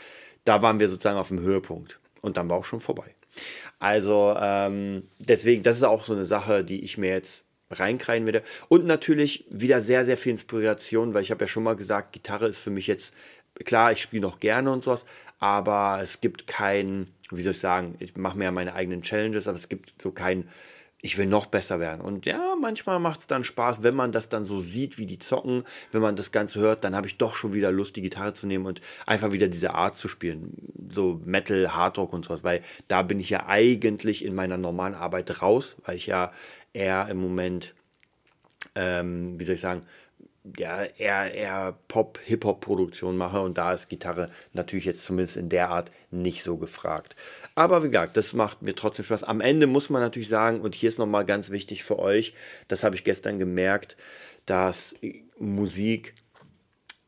da 0.44 0.62
waren 0.62 0.78
wir 0.78 0.88
sozusagen 0.88 1.18
auf 1.18 1.28
dem 1.28 1.40
Höhepunkt. 1.40 1.98
Und 2.20 2.36
dann 2.36 2.50
war 2.50 2.58
auch 2.58 2.64
schon 2.64 2.80
vorbei. 2.80 3.14
Also 3.78 4.34
ähm, 4.38 5.04
deswegen, 5.18 5.62
das 5.62 5.76
ist 5.76 5.84
auch 5.84 6.04
so 6.04 6.14
eine 6.14 6.24
Sache, 6.24 6.64
die 6.64 6.82
ich 6.82 6.98
mir 6.98 7.10
jetzt 7.10 7.44
reinkreien 7.70 8.26
werde. 8.26 8.42
Und 8.68 8.86
natürlich 8.86 9.44
wieder 9.50 9.80
sehr, 9.80 10.04
sehr 10.04 10.16
viel 10.16 10.32
Inspiration, 10.32 11.14
weil 11.14 11.22
ich 11.22 11.30
habe 11.30 11.44
ja 11.44 11.48
schon 11.48 11.62
mal 11.62 11.76
gesagt, 11.76 12.12
Gitarre 12.12 12.48
ist 12.48 12.58
für 12.58 12.70
mich 12.70 12.86
jetzt, 12.86 13.14
klar, 13.64 13.92
ich 13.92 14.02
spiele 14.02 14.22
noch 14.22 14.40
gerne 14.40 14.72
und 14.72 14.84
sowas, 14.84 15.06
aber 15.38 16.00
es 16.02 16.20
gibt 16.20 16.46
kein, 16.46 17.08
wie 17.30 17.42
soll 17.42 17.52
ich 17.52 17.60
sagen, 17.60 17.94
ich 17.98 18.16
mache 18.16 18.36
mir 18.36 18.44
ja 18.44 18.52
meine 18.52 18.74
eigenen 18.74 19.02
Challenges, 19.02 19.46
aber 19.46 19.56
es 19.56 19.68
gibt 19.68 20.00
so 20.00 20.10
kein, 20.10 20.48
ich 21.00 21.16
will 21.16 21.26
noch 21.26 21.46
besser 21.46 21.78
werden. 21.78 22.00
Und 22.00 22.26
ja, 22.26 22.56
manchmal 22.60 22.98
macht 22.98 23.20
es 23.20 23.26
dann 23.28 23.44
Spaß, 23.44 23.82
wenn 23.82 23.94
man 23.94 24.10
das 24.10 24.28
dann 24.28 24.44
so 24.44 24.60
sieht, 24.60 24.98
wie 24.98 25.06
die 25.06 25.18
zocken, 25.18 25.62
wenn 25.92 26.02
man 26.02 26.16
das 26.16 26.32
Ganze 26.32 26.58
hört, 26.60 26.82
dann 26.82 26.96
habe 26.96 27.06
ich 27.06 27.18
doch 27.18 27.34
schon 27.34 27.54
wieder 27.54 27.70
Lust, 27.70 27.94
die 27.96 28.02
Gitarre 28.02 28.32
zu 28.32 28.46
nehmen 28.46 28.66
und 28.66 28.80
einfach 29.06 29.30
wieder 29.30 29.46
diese 29.46 29.74
Art 29.74 29.96
zu 29.96 30.08
spielen. 30.08 30.54
So 30.90 31.20
Metal, 31.24 31.72
Hardrock 31.72 32.12
und 32.12 32.24
sowas, 32.24 32.42
weil 32.42 32.62
da 32.88 33.02
bin 33.02 33.20
ich 33.20 33.30
ja 33.30 33.46
eigentlich 33.46 34.24
in 34.24 34.34
meiner 34.34 34.56
normalen 34.56 34.94
Arbeit 34.94 35.40
raus, 35.40 35.76
weil 35.84 35.96
ich 35.96 36.06
ja 36.06 36.32
eher 36.72 37.08
im 37.08 37.18
Moment, 37.18 37.74
ähm, 38.74 39.38
wie 39.38 39.44
soll 39.44 39.54
ich 39.54 39.60
sagen, 39.60 39.82
ja, 40.56 40.84
eher, 40.84 41.34
eher 41.34 41.78
Pop-Hip-Hop-Produktion 41.88 43.16
mache 43.16 43.40
und 43.40 43.58
da 43.58 43.72
ist 43.72 43.88
Gitarre 43.88 44.30
natürlich 44.52 44.84
jetzt 44.84 45.04
zumindest 45.04 45.36
in 45.36 45.48
der 45.48 45.70
Art 45.70 45.90
nicht 46.10 46.42
so 46.42 46.56
gefragt. 46.56 47.16
Aber 47.54 47.82
wie 47.82 47.88
gesagt, 47.88 48.16
das 48.16 48.32
macht 48.32 48.62
mir 48.62 48.74
trotzdem 48.74 49.04
Spaß. 49.04 49.24
Am 49.24 49.40
Ende 49.40 49.66
muss 49.66 49.90
man 49.90 50.02
natürlich 50.02 50.28
sagen, 50.28 50.60
und 50.60 50.74
hier 50.74 50.88
ist 50.88 50.98
nochmal 50.98 51.24
ganz 51.24 51.50
wichtig 51.50 51.84
für 51.84 51.98
euch, 51.98 52.34
das 52.68 52.84
habe 52.84 52.96
ich 52.96 53.04
gestern 53.04 53.38
gemerkt, 53.38 53.96
dass 54.46 54.96
Musik 55.38 56.14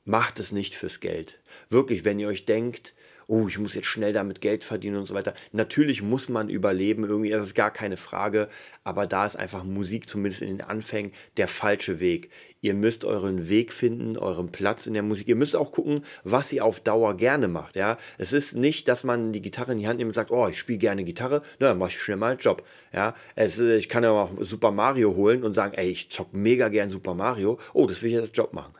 macht 0.04 0.40
es 0.40 0.52
nicht 0.52 0.74
fürs 0.74 1.00
Geld. 1.00 1.38
Wirklich, 1.68 2.04
wenn 2.04 2.18
ihr 2.18 2.28
euch 2.28 2.44
denkt, 2.44 2.94
oh, 3.30 3.46
ich 3.46 3.58
muss 3.58 3.74
jetzt 3.74 3.86
schnell 3.86 4.12
damit 4.12 4.40
Geld 4.40 4.64
verdienen 4.64 4.96
und 4.96 5.06
so 5.06 5.14
weiter. 5.14 5.34
Natürlich 5.52 6.02
muss 6.02 6.28
man 6.28 6.48
überleben, 6.48 7.04
irgendwie, 7.04 7.30
das 7.30 7.44
ist 7.44 7.54
gar 7.54 7.70
keine 7.70 7.96
Frage, 7.96 8.48
aber 8.82 9.06
da 9.06 9.24
ist 9.24 9.36
einfach 9.36 9.62
Musik, 9.62 10.08
zumindest 10.08 10.42
in 10.42 10.48
den 10.48 10.62
Anfängen, 10.62 11.12
der 11.36 11.46
falsche 11.46 12.00
Weg. 12.00 12.30
Ihr 12.60 12.74
müsst 12.74 13.04
euren 13.04 13.48
Weg 13.48 13.72
finden, 13.72 14.18
euren 14.18 14.50
Platz 14.50 14.88
in 14.88 14.94
der 14.94 15.04
Musik. 15.04 15.28
Ihr 15.28 15.36
müsst 15.36 15.54
auch 15.54 15.70
gucken, 15.70 16.04
was 16.24 16.52
ihr 16.52 16.64
auf 16.64 16.80
Dauer 16.80 17.16
gerne 17.16 17.46
macht. 17.46 17.76
Ja? 17.76 17.98
Es 18.18 18.32
ist 18.32 18.56
nicht, 18.56 18.88
dass 18.88 19.04
man 19.04 19.32
die 19.32 19.40
Gitarre 19.40 19.72
in 19.72 19.78
die 19.78 19.86
Hand 19.86 19.98
nimmt 19.98 20.08
und 20.08 20.14
sagt, 20.14 20.32
oh, 20.32 20.48
ich 20.48 20.58
spiele 20.58 20.78
gerne 20.78 21.04
Gitarre, 21.04 21.42
na, 21.60 21.68
dann 21.68 21.78
mache 21.78 21.90
ich 21.90 22.00
schnell 22.00 22.16
mal 22.16 22.32
einen 22.32 22.40
Job. 22.40 22.64
Ja? 22.92 23.14
Es, 23.36 23.60
ich 23.60 23.88
kann 23.88 24.02
ja 24.02 24.10
auch 24.10 24.30
Super 24.40 24.72
Mario 24.72 25.14
holen 25.14 25.44
und 25.44 25.54
sagen, 25.54 25.74
ey, 25.74 25.88
ich 25.88 26.10
zock 26.10 26.34
mega 26.34 26.68
gern 26.68 26.90
Super 26.90 27.14
Mario. 27.14 27.60
Oh, 27.74 27.86
das 27.86 28.02
will 28.02 28.10
ich 28.10 28.16
jetzt 28.16 28.36
Job 28.36 28.52
machen. 28.52 28.74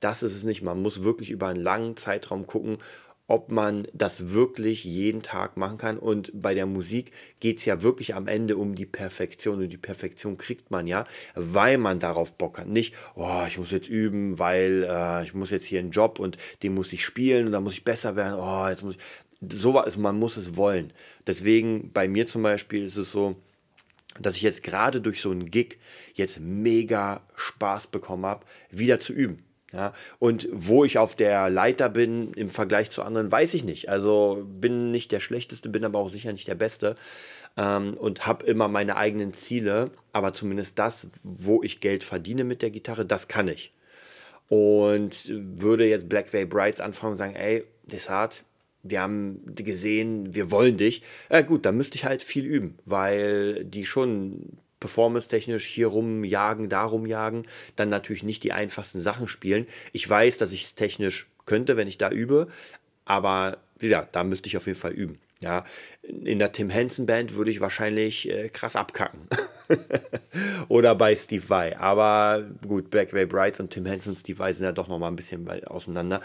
Das 0.00 0.22
ist 0.22 0.36
es 0.36 0.44
nicht. 0.44 0.62
Man 0.62 0.80
muss 0.80 1.02
wirklich 1.02 1.30
über 1.30 1.48
einen 1.48 1.60
langen 1.60 1.96
Zeitraum 1.96 2.46
gucken, 2.46 2.78
ob 3.28 3.50
man 3.50 3.88
das 3.92 4.32
wirklich 4.32 4.84
jeden 4.84 5.22
Tag 5.22 5.56
machen 5.56 5.78
kann. 5.78 5.98
Und 5.98 6.30
bei 6.34 6.54
der 6.54 6.66
Musik 6.66 7.12
geht 7.40 7.58
es 7.58 7.64
ja 7.64 7.82
wirklich 7.82 8.14
am 8.14 8.28
Ende 8.28 8.56
um 8.56 8.74
die 8.74 8.86
Perfektion. 8.86 9.60
Und 9.60 9.70
die 9.70 9.76
Perfektion 9.76 10.36
kriegt 10.36 10.70
man 10.70 10.86
ja, 10.86 11.04
weil 11.34 11.78
man 11.78 11.98
darauf 11.98 12.34
Bock 12.34 12.58
hat. 12.58 12.68
Nicht, 12.68 12.94
oh, 13.14 13.44
ich 13.46 13.58
muss 13.58 13.70
jetzt 13.70 13.88
üben, 13.88 14.38
weil 14.38 14.86
äh, 14.88 15.24
ich 15.24 15.34
muss 15.34 15.50
jetzt 15.50 15.66
hier 15.66 15.80
einen 15.80 15.90
Job 15.90 16.18
und 16.18 16.38
den 16.62 16.74
muss 16.74 16.92
ich 16.92 17.04
spielen 17.04 17.46
und 17.46 17.52
dann 17.52 17.64
muss 17.64 17.74
ich 17.74 17.84
besser 17.84 18.16
werden. 18.16 18.38
Oh, 18.38 18.68
jetzt 18.68 18.84
muss 18.84 18.94
ich. 18.94 19.00
So 19.52 19.74
was, 19.74 19.96
man 19.98 20.18
muss 20.18 20.36
es 20.36 20.56
wollen. 20.56 20.92
Deswegen 21.26 21.92
bei 21.92 22.08
mir 22.08 22.26
zum 22.26 22.42
Beispiel 22.42 22.84
ist 22.84 22.96
es 22.96 23.10
so, 23.10 23.36
dass 24.18 24.36
ich 24.36 24.42
jetzt 24.42 24.62
gerade 24.62 25.00
durch 25.02 25.20
so 25.20 25.30
einen 25.30 25.50
Gig 25.50 25.78
jetzt 26.14 26.40
mega 26.40 27.20
Spaß 27.34 27.88
bekommen 27.88 28.24
habe, 28.24 28.46
wieder 28.70 28.98
zu 28.98 29.12
üben 29.12 29.45
Ja, 29.72 29.94
und 30.20 30.48
wo 30.52 30.84
ich 30.84 30.96
auf 30.96 31.16
der 31.16 31.50
Leiter 31.50 31.88
bin 31.88 32.32
im 32.34 32.50
Vergleich 32.50 32.90
zu 32.90 33.02
anderen, 33.02 33.32
weiß 33.32 33.52
ich 33.54 33.64
nicht. 33.64 33.88
Also 33.88 34.46
bin 34.48 34.92
nicht 34.92 35.10
der 35.10 35.20
Schlechteste, 35.20 35.68
bin 35.68 35.84
aber 35.84 35.98
auch 35.98 36.08
sicher 36.08 36.32
nicht 36.32 36.46
der 36.46 36.54
Beste 36.54 36.94
ähm, 37.56 37.94
und 37.94 38.26
habe 38.26 38.46
immer 38.46 38.68
meine 38.68 38.96
eigenen 38.96 39.32
Ziele. 39.32 39.90
Aber 40.12 40.32
zumindest 40.32 40.78
das, 40.78 41.08
wo 41.24 41.62
ich 41.64 41.80
Geld 41.80 42.04
verdiene 42.04 42.44
mit 42.44 42.62
der 42.62 42.70
Gitarre, 42.70 43.04
das 43.04 43.26
kann 43.26 43.48
ich. 43.48 43.72
Und 44.48 45.24
würde 45.28 45.86
jetzt 45.86 46.08
Black 46.08 46.32
Veil 46.32 46.46
Brides 46.46 46.80
anfangen 46.80 47.12
und 47.12 47.18
sagen, 47.18 47.34
ey, 47.34 47.64
Desart, 47.84 48.44
wir 48.84 49.00
haben 49.00 49.42
gesehen, 49.46 50.32
wir 50.34 50.52
wollen 50.52 50.76
dich. 50.76 51.02
Ja, 51.28 51.42
gut, 51.42 51.66
dann 51.66 51.76
müsste 51.76 51.96
ich 51.96 52.04
halt 52.04 52.22
viel 52.22 52.44
üben, 52.44 52.78
weil 52.84 53.64
die 53.64 53.84
schon 53.84 54.58
performance-technisch 54.80 55.66
hier 55.66 55.88
rumjagen, 55.88 56.68
da 56.68 56.84
rumjagen, 56.84 57.46
dann 57.76 57.88
natürlich 57.88 58.22
nicht 58.22 58.44
die 58.44 58.52
einfachsten 58.52 59.00
Sachen 59.00 59.28
spielen. 59.28 59.66
Ich 59.92 60.08
weiß, 60.08 60.38
dass 60.38 60.52
ich 60.52 60.64
es 60.64 60.74
technisch 60.74 61.28
könnte, 61.46 61.76
wenn 61.76 61.88
ich 61.88 61.98
da 61.98 62.10
übe, 62.10 62.48
aber 63.04 63.58
ja, 63.80 64.08
da 64.12 64.24
müsste 64.24 64.48
ich 64.48 64.56
auf 64.56 64.66
jeden 64.66 64.78
Fall 64.78 64.92
üben. 64.92 65.18
Ja, 65.40 65.66
in 66.02 66.38
der 66.38 66.52
Tim 66.52 66.70
Henson 66.70 67.04
Band 67.04 67.34
würde 67.34 67.50
ich 67.50 67.60
wahrscheinlich 67.60 68.30
äh, 68.30 68.48
krass 68.48 68.74
abkacken. 68.74 69.28
Oder 70.68 70.94
bei 70.94 71.14
Steve 71.14 71.46
Vai. 71.48 71.76
Aber 71.78 72.42
gut, 72.66 72.88
Black 72.88 73.12
Ray 73.12 73.26
Brights 73.26 73.60
und 73.60 73.70
Tim 73.70 73.84
Henson 73.84 74.12
und 74.12 74.16
Steve 74.16 74.38
Vai 74.38 74.54
sind 74.54 74.64
ja 74.64 74.72
doch 74.72 74.88
noch 74.88 74.98
mal 74.98 75.08
ein 75.08 75.16
bisschen 75.16 75.46
auseinander. 75.66 76.22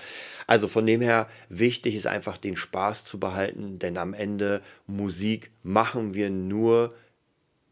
Also 0.47 0.69
von 0.69 0.85
dem 0.85 1.01
her, 1.01 1.27
wichtig 1.49 1.95
ist 1.95 2.07
einfach 2.07 2.37
den 2.37 2.55
Spaß 2.55 3.03
zu 3.03 3.19
behalten, 3.19 3.79
denn 3.79 3.97
am 3.97 4.13
Ende 4.13 4.61
Musik 4.87 5.51
machen 5.61 6.13
wir 6.13 6.29
nur 6.29 6.93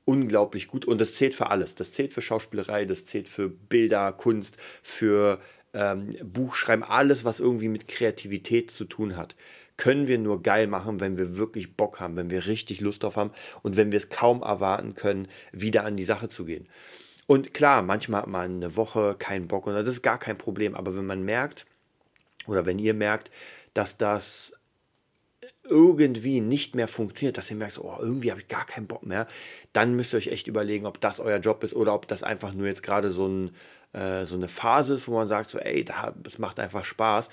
unglaublich 0.10 0.68
gut 0.68 0.86
und 0.86 1.00
das 1.00 1.14
zählt 1.14 1.36
für 1.36 1.52
alles. 1.52 1.76
Das 1.76 1.92
zählt 1.92 2.14
für 2.14 2.22
Schauspielerei, 2.22 2.86
das 2.86 3.06
zählt 3.06 3.30
für 3.30 3.48
Bilder, 3.48 4.12
Kunst, 4.14 4.58
für 4.82 5.40
ähm, 5.74 6.10
Buchschreiben, 6.24 6.84
alles, 6.84 7.24
was 7.24 7.40
irgendwie 7.40 7.68
mit 7.68 7.88
Kreativität 7.88 8.72
zu 8.72 8.86
tun 8.86 9.16
hat 9.16 9.36
können 9.78 10.10
wir 10.10 10.18
nur 10.18 10.44
geil 10.44 10.68
machen, 10.68 11.00
wenn 11.00 11.18
wir 11.18 11.38
wirklich 11.38 11.78
Bock 11.78 12.02
haben, 12.02 12.18
wenn 12.18 12.30
wir 12.30 12.48
richtig 12.48 12.82
Lust 12.82 13.04
drauf 13.04 13.16
haben 13.16 13.32
und 13.64 13.78
wenn 13.78 13.94
wir 13.94 13.98
es 13.98 14.10
kaum 14.10 14.42
erwarten 14.42 14.94
können, 14.94 15.30
wieder 15.54 15.86
an 15.86 15.96
die 15.96 16.04
Sache 16.04 16.28
zu 16.28 16.44
gehen. 16.44 16.68
Und 17.28 17.54
klar, 17.54 17.82
manchmal 17.82 18.24
hat 18.24 18.28
man 18.28 18.56
eine 18.56 18.76
Woche 18.76 19.16
keinen 19.18 19.48
Bock 19.48 19.68
und 19.68 19.76
das 19.76 19.88
ist 19.88 20.02
gar 20.02 20.20
kein 20.20 20.38
Problem, 20.38 20.76
aber 20.76 20.98
wenn 20.98 21.06
man 21.06 21.24
merkt 21.24 21.66
oder 22.46 22.66
wenn 22.66 22.78
ihr 22.78 22.94
merkt, 22.94 23.32
dass 23.74 23.98
das 23.98 24.59
irgendwie 25.70 26.42
nicht 26.42 26.76
mehr 26.76 26.88
funktioniert, 26.88 27.38
dass 27.38 27.50
ihr 27.50 27.58
merkt, 27.58 27.80
oh, 27.80 27.96
irgendwie 28.00 28.32
habe 28.32 28.42
ich 28.42 28.48
gar 28.48 28.66
keinen 28.66 28.88
Bock 28.88 29.06
mehr, 29.06 29.28
dann 29.74 29.96
müsst 29.96 30.14
ihr 30.14 30.18
euch 30.18 30.28
echt 30.28 30.48
überlegen, 30.48 30.86
ob 30.86 31.00
das 31.00 31.20
euer 31.20 31.40
Job 31.40 31.64
ist 31.64 31.76
oder 31.76 31.94
ob 31.94 32.08
das 32.08 32.24
einfach 32.24 32.54
nur 32.54 32.68
jetzt 32.68 32.84
gerade 32.84 33.12
so, 33.12 33.28
ein, 33.28 33.52
äh, 33.94 34.26
so 34.26 34.36
eine 34.36 34.48
Phase 34.48 34.96
ist, 34.96 35.08
wo 35.08 35.14
man 35.14 35.28
sagt, 35.28 35.50
so, 35.50 35.60
ey, 35.60 35.86
das 36.24 36.38
macht 36.40 36.60
einfach 36.60 36.86
Spaß. 36.86 37.30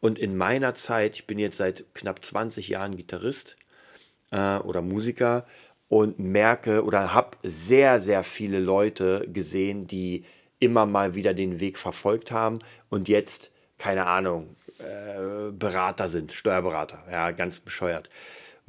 Und 0.00 0.18
in 0.18 0.36
meiner 0.36 0.74
Zeit, 0.74 1.16
ich 1.16 1.26
bin 1.26 1.38
jetzt 1.38 1.56
seit 1.56 1.84
knapp 1.94 2.24
20 2.24 2.68
Jahren 2.68 2.96
Gitarrist 2.96 3.56
äh, 4.30 4.58
oder 4.58 4.82
Musiker 4.82 5.46
und 5.88 6.18
merke 6.18 6.84
oder 6.84 7.14
habe 7.14 7.36
sehr, 7.42 7.98
sehr 8.00 8.22
viele 8.22 8.60
Leute 8.60 9.26
gesehen, 9.32 9.86
die 9.86 10.24
immer 10.60 10.86
mal 10.86 11.14
wieder 11.14 11.34
den 11.34 11.60
Weg 11.60 11.78
verfolgt 11.78 12.30
haben 12.30 12.60
und 12.90 13.08
jetzt, 13.08 13.50
keine 13.78 14.06
Ahnung, 14.06 14.56
äh, 14.78 15.50
Berater 15.52 16.08
sind, 16.08 16.32
Steuerberater, 16.32 17.04
ja, 17.10 17.30
ganz 17.32 17.60
bescheuert 17.60 18.08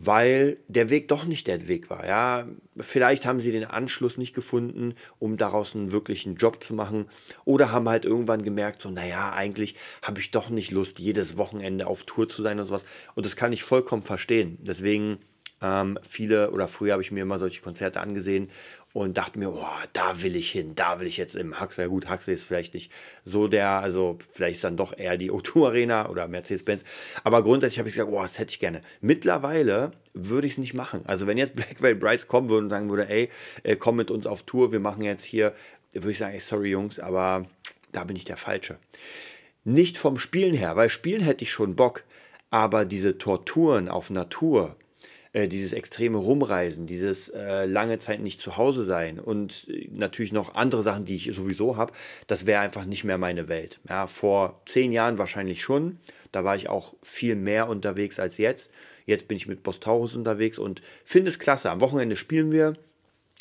weil 0.02 0.58
der 0.70 0.90
Weg 0.90 1.10
doch 1.10 1.26
nicht 1.26 1.46
der 1.48 1.68
Weg 1.68 1.90
war. 1.90 2.08
Ja, 2.08 2.48
vielleicht 2.78 3.26
haben 3.26 3.42
sie 3.42 3.52
den 3.52 3.66
Anschluss 3.66 4.18
nicht 4.18 4.34
gefunden, 4.34 4.96
um 5.20 5.36
daraus 5.36 5.76
einen 5.76 5.92
wirklichen 5.92 6.38
Job 6.38 6.64
zu 6.64 6.74
machen, 6.74 7.10
oder 7.44 7.74
haben 7.74 7.90
halt 7.90 8.06
irgendwann 8.06 8.44
gemerkt, 8.44 8.82
so, 8.82 8.90
naja, 8.90 9.34
eigentlich 9.34 9.76
habe 10.02 10.22
ich 10.22 10.32
doch 10.32 10.50
nicht 10.50 10.72
Lust, 10.72 11.00
jedes 11.00 11.36
Wochenende 11.36 11.86
auf 11.86 12.06
Tour 12.06 12.30
zu 12.30 12.42
sein 12.42 12.60
und 12.60 12.66
sowas. 12.66 12.86
Und 13.16 13.26
das 13.26 13.36
kann 13.36 13.52
ich 13.52 13.64
vollkommen 13.64 14.04
verstehen. 14.04 14.58
Deswegen 14.62 15.18
ähm, 15.62 16.00
viele 16.02 16.52
oder 16.52 16.70
früher 16.70 16.94
habe 16.94 17.04
ich 17.04 17.12
mir 17.12 17.24
immer 17.24 17.38
solche 17.38 17.62
Konzerte 17.62 18.00
angesehen 18.00 18.50
und 18.94 19.18
dachte 19.18 19.38
mir, 19.38 19.52
oh, 19.52 19.66
da 19.94 20.22
will 20.24 20.36
ich 20.36 20.52
hin, 20.52 20.74
da 20.76 21.00
will 21.00 21.08
ich 21.08 21.18
jetzt 21.18 21.36
im 21.36 21.60
Huxley. 21.60 21.84
Ja 21.84 21.90
gut, 21.90 22.10
Huxley 22.10 22.34
ist 22.34 22.46
vielleicht 22.46 22.74
nicht 22.74 22.92
so 23.24 23.48
der, 23.48 23.70
also 23.70 24.18
vielleicht 24.32 24.56
ist 24.56 24.64
dann 24.64 24.78
doch 24.78 24.98
eher 24.98 25.18
die 25.18 25.32
O2 25.32 25.68
Arena 25.68 26.10
oder 26.10 26.28
Mercedes-Benz. 26.28 26.84
Aber 27.24 27.44
grundsätzlich 27.44 27.80
habe 27.80 27.90
ich 27.90 27.96
gesagt, 27.96 28.12
oh, 28.12 28.22
das 28.22 28.40
hätte 28.40 28.52
ich 28.52 28.60
gerne. 28.60 28.82
Mittlerweile 29.02 29.92
würde 30.14 30.48
ich 30.48 30.54
es 30.54 30.60
nicht 30.60 30.74
machen. 30.74 31.02
Also 31.06 31.28
wenn 31.28 31.38
jetzt 31.38 31.56
Black 31.58 31.82
Veil 31.82 31.96
Brides 31.96 32.28
kommen 32.28 32.50
würde 32.50 32.64
und 32.64 32.70
sagen 32.70 32.90
würde, 32.90 33.08
ey, 33.10 33.30
äh, 33.64 33.76
komm 33.76 33.98
mit 33.98 34.12
uns 34.12 34.26
auf 34.26 34.44
Tour, 34.44 34.72
wir 34.72 34.80
machen 34.80 35.04
jetzt 35.04 35.24
hier, 35.24 35.54
würde 35.94 36.12
ich 36.12 36.18
sagen, 36.18 36.34
ey, 36.34 36.40
sorry 36.40 36.70
Jungs, 36.70 37.00
aber 37.00 37.46
da 37.92 38.04
bin 38.04 38.16
ich 38.16 38.26
der 38.26 38.38
Falsche. 38.38 38.78
Nicht 39.64 39.98
vom 39.98 40.18
Spielen 40.18 40.56
her, 40.56 40.76
weil 40.76 40.90
Spielen 40.90 41.22
hätte 41.22 41.44
ich 41.44 41.52
schon 41.52 41.76
Bock, 41.76 42.04
aber 42.50 42.86
diese 42.86 43.18
Torturen 43.18 43.88
auf 43.88 44.10
Natur, 44.10 44.76
äh, 45.32 45.48
dieses 45.48 45.74
extreme 45.74 46.18
Rumreisen, 46.18 46.88
dieses 46.88 47.30
äh, 47.30 47.66
lange 47.66 48.00
Zeit 48.00 48.20
nicht 48.20 48.42
zu 48.42 48.58
Hause 48.58 48.84
sein 48.84 49.20
und 49.20 49.68
äh, 49.70 49.88
natürlich 49.92 50.32
noch 50.32 50.56
andere 50.56 50.82
Sachen, 50.82 51.06
die 51.06 51.16
ich 51.16 51.30
sowieso 51.36 51.78
habe, 51.78 51.94
das 52.26 52.48
wäre 52.48 52.62
einfach 52.62 52.86
nicht 52.86 53.04
mehr 53.04 53.20
meine 53.20 53.48
Welt. 53.48 53.80
Ja, 53.88 54.08
vor 54.08 54.62
zehn 54.66 54.92
Jahren 54.92 55.20
wahrscheinlich 55.20 55.62
schon. 55.62 56.00
Da 56.32 56.44
war 56.44 56.56
ich 56.56 56.70
auch 56.70 56.96
viel 57.04 57.36
mehr 57.36 57.70
unterwegs 57.70 58.20
als 58.20 58.38
jetzt. 58.38 58.72
Jetzt 59.06 59.28
bin 59.28 59.38
ich 59.38 59.48
mit 59.48 59.62
Bostaurus 59.64 60.16
unterwegs 60.16 60.58
und 60.58 60.82
finde 61.04 61.30
es 61.30 61.40
klasse. 61.40 61.70
Am 61.70 61.82
Wochenende 61.82 62.16
spielen 62.16 62.52
wir. 62.52 62.76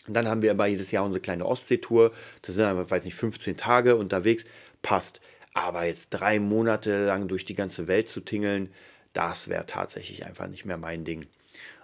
Und 0.06 0.14
dann 0.14 0.28
haben 0.28 0.42
wir 0.42 0.50
aber 0.50 0.66
jedes 0.66 0.90
Jahr 0.90 1.04
unsere 1.04 1.20
kleine 1.20 1.46
Ostseetour. 1.46 2.12
Da 2.42 2.52
sind 2.52 2.64
wir, 2.64 2.90
weiß 2.90 3.04
nicht, 3.04 3.14
15 3.14 3.56
Tage 3.56 3.96
unterwegs. 3.96 4.44
Passt. 4.82 5.20
Aber 5.54 5.84
jetzt 5.84 6.10
drei 6.10 6.38
Monate 6.38 7.06
lang 7.06 7.28
durch 7.28 7.44
die 7.44 7.54
ganze 7.54 7.86
Welt 7.86 8.08
zu 8.08 8.20
tingeln, 8.20 8.70
das 9.12 9.48
wäre 9.48 9.66
tatsächlich 9.66 10.24
einfach 10.24 10.48
nicht 10.48 10.64
mehr 10.64 10.76
mein 10.76 11.04
Ding. 11.04 11.26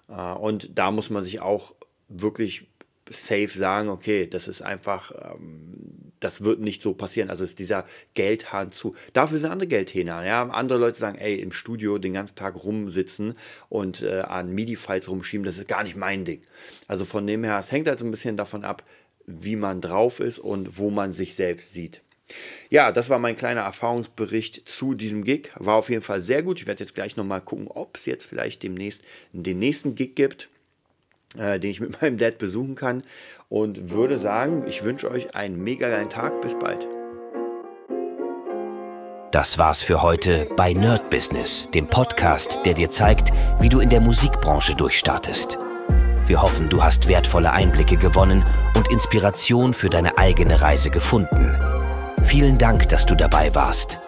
Äh, 0.09 0.13
und 0.13 0.79
da 0.79 0.91
muss 0.91 1.11
man 1.11 1.23
sich 1.23 1.41
auch 1.41 1.75
wirklich 2.09 2.67
safe 3.11 3.49
sagen, 3.49 3.89
okay, 3.89 4.27
das 4.27 4.49
ist 4.49 4.63
einfach, 4.63 5.13
ähm, 5.13 6.13
das 6.21 6.43
wird 6.43 6.61
nicht 6.61 6.81
so 6.81 6.95
passieren. 6.95 7.31
Also 7.31 7.45
ist 7.45 7.59
dieser 7.59 7.85
Geldhahn 8.15 8.73
zu. 8.73 8.95
Dafür 9.13 9.39
sind 9.39 9.51
andere 9.51 9.69
Geldhähne. 9.69 10.27
Ja? 10.27 10.49
Andere 10.49 10.79
Leute 10.79 10.99
sagen, 10.99 11.19
ey, 11.19 11.39
im 11.39 11.53
Studio 11.53 11.99
den 11.99 12.15
ganzen 12.15 12.37
Tag 12.37 12.63
rumsitzen 12.65 13.35
und 13.69 14.03
äh, 14.03 14.21
an 14.21 14.55
MIDI-Files 14.55 15.09
rumschieben, 15.09 15.45
das 15.45 15.59
ist 15.59 15.69
gar 15.69 15.83
nicht 15.83 15.97
mein 15.97 16.25
Ding. 16.25 16.41
Also 16.89 17.05
von 17.05 17.27
dem 17.27 17.45
her, 17.45 17.59
es 17.59 17.73
hängt 17.73 17.89
halt 17.89 17.99
so 17.99 18.07
ein 18.07 18.11
bisschen 18.11 18.37
davon 18.37 18.65
ab, 18.65 18.85
wie 19.27 19.57
man 19.57 19.81
drauf 19.81 20.21
ist 20.21 20.39
und 20.39 20.79
wo 20.79 20.91
man 20.91 21.11
sich 21.11 21.35
selbst 21.35 21.73
sieht. 21.73 22.03
Ja, 22.71 22.93
das 22.93 23.11
war 23.11 23.19
mein 23.19 23.37
kleiner 23.37 23.63
Erfahrungsbericht 23.63 24.67
zu 24.67 24.95
diesem 24.95 25.25
Gig. 25.25 25.51
War 25.57 25.77
auf 25.77 25.91
jeden 25.91 26.03
Fall 26.03 26.21
sehr 26.21 26.43
gut. 26.43 26.61
Ich 26.61 26.67
werde 26.67 26.83
jetzt 26.83 26.95
gleich 26.95 27.17
nochmal 27.17 27.41
gucken, 27.41 27.69
ob 27.69 27.97
es 27.97 28.07
jetzt 28.07 28.25
vielleicht 28.25 28.63
demnächst 28.63 29.03
den 29.33 29.59
nächsten 29.59 29.95
Gig 29.95 30.15
gibt, 30.15 30.49
äh, 31.39 31.61
den 31.61 31.71
ich 31.71 31.81
mit 31.81 32.01
meinem 32.03 32.19
Dad 32.19 32.39
besuchen 32.39 32.75
kann. 32.75 33.03
Und 33.49 33.91
würde 33.91 34.19
sagen, 34.19 34.67
ich 34.67 34.83
wünsche 34.83 35.11
euch 35.11 35.35
einen 35.35 35.63
mega 35.63 35.89
geilen 35.89 36.11
Tag. 36.11 36.41
Bis 36.41 36.59
bald. 36.59 36.89
Das 39.31 39.59
war's 39.59 39.83
für 39.83 40.01
heute 40.01 40.49
bei 40.57 40.73
Nerd 40.73 41.11
Business, 41.11 41.69
dem 41.75 41.89
Podcast, 41.89 42.61
der 42.65 42.75
dir 42.75 42.89
zeigt, 42.89 43.33
wie 43.59 43.69
du 43.69 43.81
in 43.81 43.89
der 43.89 44.01
Musikbranche 44.01 44.77
durchstartest. 44.77 45.59
Wir 46.27 46.41
hoffen, 46.41 46.69
du 46.69 46.83
hast 46.83 47.09
wertvolle 47.09 47.53
Einblicke 47.53 47.97
gewonnen 47.97 48.45
und 48.77 48.89
Inspiration 48.91 49.75
für 49.75 49.91
deine 49.91 50.19
eigene 50.19 50.63
Reise 50.63 50.91
gefunden. 50.91 51.51
Vielen 52.25 52.59
Dank, 52.59 52.89
dass 52.89 53.07
du 53.07 53.15
dabei 53.15 53.55
warst. 53.55 53.99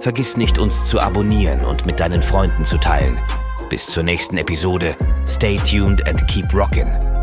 Vergiss 0.00 0.36
nicht, 0.36 0.58
uns 0.58 0.84
zu 0.84 1.00
abonnieren 1.00 1.64
und 1.64 1.86
mit 1.86 1.98
deinen 1.98 2.22
Freunden 2.22 2.64
zu 2.64 2.76
teilen. 2.76 3.18
Bis 3.70 3.86
zur 3.86 4.02
nächsten 4.02 4.36
Episode. 4.36 4.96
Stay 5.26 5.56
tuned 5.56 6.06
and 6.06 6.26
keep 6.28 6.52
rockin'. 6.52 7.13